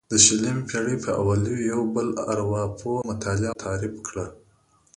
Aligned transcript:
د 0.11 0.13
شلمې 0.25 0.63
پېړۍ 0.69 0.95
په 1.05 1.11
اوایلو 1.19 1.53
یو 1.71 1.81
بل 1.95 2.07
ارواپوه 2.31 2.99
مطالعه 3.11 3.51
او 3.53 3.61
تعریف 3.65 3.95
کړه. 4.07 4.25